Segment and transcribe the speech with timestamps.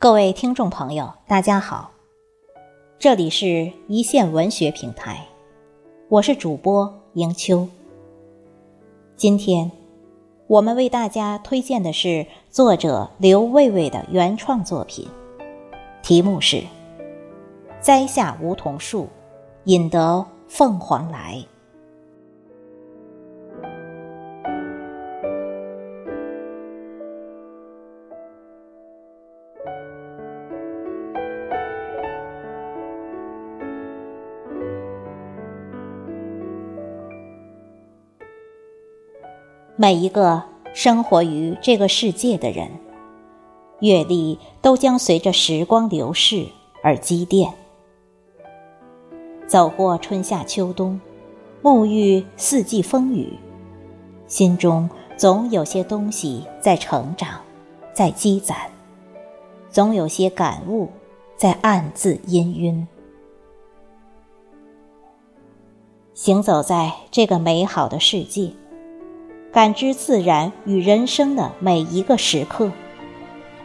[0.00, 1.90] 各位听众朋友，大家好，
[2.98, 5.26] 这里是一线文学平台，
[6.08, 7.68] 我是主播迎秋。
[9.16, 9.70] 今天
[10.46, 15.08] 我们为大家推荐的是作者刘卫卫的原创作品，
[16.02, 16.56] 题目是
[17.80, 19.08] 《栽下梧桐树，
[19.64, 21.36] 引得凤凰来》。
[39.80, 40.42] 每一个
[40.74, 42.68] 生活于这个世界的人，
[43.78, 46.46] 阅历都将随着时光流逝
[46.82, 47.54] 而积淀。
[49.48, 51.00] 走过春夏秋冬，
[51.62, 53.32] 沐浴四季风雨，
[54.26, 57.40] 心中总有些东西在成长，
[57.94, 58.54] 在积攒，
[59.70, 60.90] 总有些感悟
[61.34, 62.86] 在暗自氤氲。
[66.12, 68.52] 行走在这个美好的世界。
[69.50, 72.70] 感知自然与人生的每一个时刻，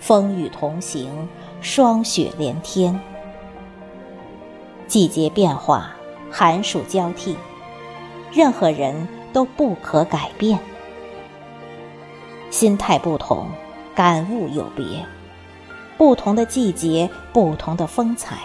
[0.00, 1.08] 风雨同行，
[1.60, 2.98] 霜雪连天，
[4.88, 5.90] 季节变化，
[6.30, 7.36] 寒暑交替，
[8.32, 10.58] 任何人都不可改变。
[12.50, 13.46] 心态不同，
[13.94, 15.04] 感悟有别，
[15.98, 18.36] 不同的季节，不同的风采，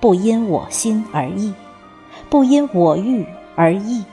[0.00, 1.54] 不因我心而异，
[2.28, 4.04] 不因我欲而异，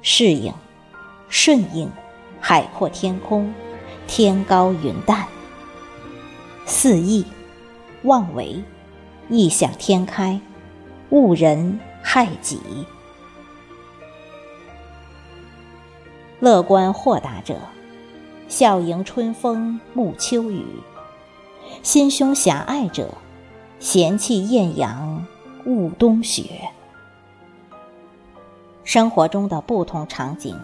[0.00, 0.54] 适应。
[1.28, 1.88] 顺应，
[2.40, 3.54] 海阔天空，
[4.08, 5.24] 天高云淡；
[6.66, 7.24] 肆意，
[8.02, 8.60] 妄为，
[9.30, 10.40] 异想天开，
[11.10, 12.60] 误人害己。
[16.40, 17.56] 乐观豁达者，
[18.48, 20.64] 笑迎春风沐秋雨；
[21.82, 23.14] 心胸狭隘者，
[23.78, 25.24] 嫌弃艳阳
[25.64, 26.68] 误冬雪。
[28.82, 30.58] 生活中的不同场景。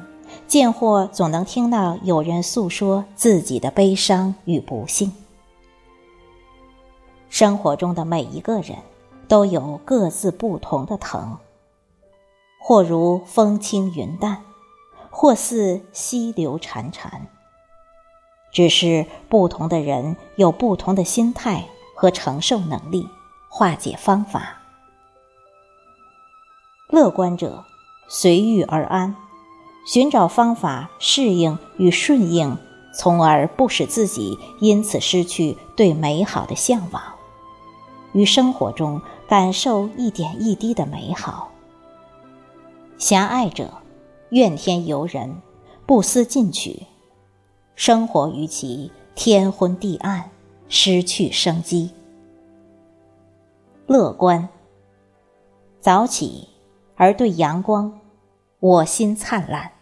[0.48, 5.12] 见或总能听到有人诉说自己的悲伤与不幸。
[7.28, 8.78] 生活中的每一个人
[9.28, 11.38] 都有各自不同的疼，
[12.60, 14.42] 或如风轻云淡，
[15.10, 17.08] 或似溪流潺潺。
[18.52, 23.08] 只是不同的人有不同的心态和承受能力、
[23.48, 24.62] 化解方法。
[26.88, 27.64] 乐观者
[28.08, 29.16] 随遇而安。
[29.86, 32.56] 寻找方法适应与顺应，
[32.92, 37.00] 从而不使自己因此失去对美好的向往，
[38.16, 41.52] 于生活中感受一点一滴的美好。
[42.96, 43.70] 狭隘者
[44.30, 45.42] 怨天尤人，
[45.84, 46.86] 不思进取，
[47.74, 50.30] 生活于其天昏地暗，
[50.66, 51.90] 失去生机。
[53.86, 54.48] 乐观，
[55.78, 56.48] 早起
[56.94, 58.00] 而对阳光，
[58.60, 59.72] 我心灿烂。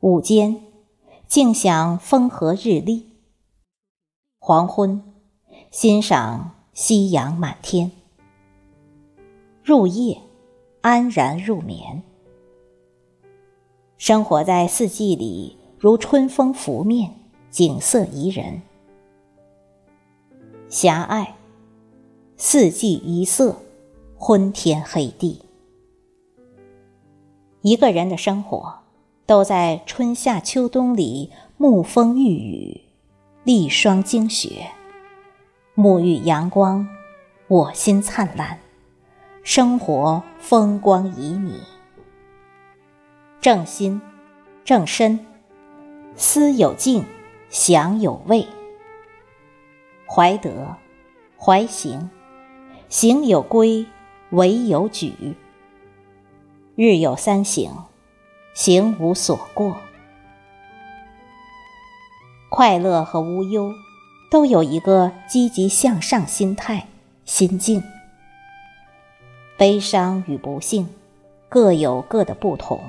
[0.00, 0.62] 午间，
[1.26, 3.10] 静享风和日丽；
[4.38, 5.02] 黄昏，
[5.70, 7.90] 欣赏夕阳满天；
[9.64, 10.16] 入夜，
[10.80, 12.04] 安然入眠。
[13.96, 17.12] 生活在四季里，如春风拂面，
[17.50, 18.62] 景色宜人。
[20.68, 21.34] 狭隘，
[22.36, 23.56] 四季一色，
[24.16, 25.42] 昏天黑地。
[27.62, 28.78] 一个人的生活。
[29.26, 32.80] 都在春夏秋冬里沐风浴雨，
[33.44, 34.70] 历霜经雪，
[35.78, 36.88] 沐浴阳光，
[37.46, 38.58] 我心灿烂，
[39.44, 41.60] 生活风光旖旎。
[43.40, 44.02] 正心，
[44.64, 45.24] 正身，
[46.16, 47.04] 思有静，
[47.48, 48.44] 想有味。
[50.04, 50.74] 怀德，
[51.38, 52.10] 怀行，
[52.88, 53.86] 行有规，
[54.30, 55.36] 为有矩。
[56.74, 57.70] 日有三省。
[58.52, 59.76] 行无所过，
[62.50, 63.72] 快乐和无忧
[64.30, 66.86] 都有一个积极向上心态、
[67.24, 67.82] 心境。
[69.56, 70.88] 悲伤与不幸
[71.48, 72.80] 各有各的不同。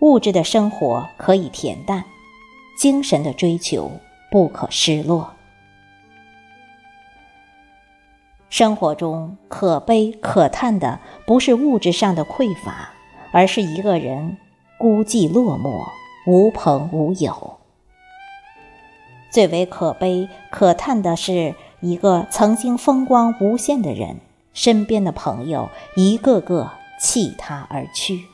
[0.00, 2.04] 物质的生活可以恬淡，
[2.78, 3.90] 精神的追求
[4.30, 5.34] 不可失落。
[8.50, 12.90] 生活中可悲可叹的不是物质上的匮乏。
[13.30, 14.38] 而是一个人
[14.78, 15.84] 孤寂落寞，
[16.26, 17.57] 无朋无友。
[19.30, 24.20] 最为可悲可叹的是，一个曾经风光无限的人，
[24.52, 26.70] 身边的朋友一个个
[27.00, 28.24] 弃他而去。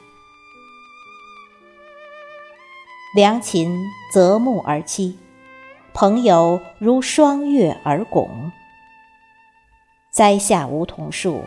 [3.16, 3.76] 良禽
[4.12, 5.14] 择木而栖，
[5.92, 8.50] 朋友如霜月而拱。
[10.10, 11.42] 栽下梧桐树，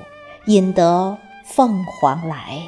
[0.46, 2.62] 引得凤凰来。